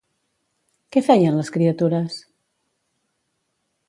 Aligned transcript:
Què 0.95 1.03
feien 1.09 1.37
les 1.39 1.51
criatures? 1.57 2.17